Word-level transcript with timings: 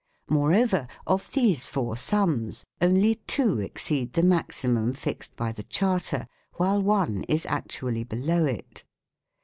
Moreover, 0.29 0.87
of 1.05 1.31
these 1.33 1.67
four 1.67 1.95
sums, 1.95 2.65
only 2.81 3.21
two 3.27 3.59
exceed 3.59 4.13
the 4.13 4.23
maximum 4.23 4.93
fixed 4.93 5.35
by 5.35 5.51
the 5.51 5.61
Charter, 5.61 6.25
while 6.55 6.81
one 6.81 7.21
is 7.25 7.45
actually 7.45 8.03
below 8.03 8.45
it. 8.45 8.83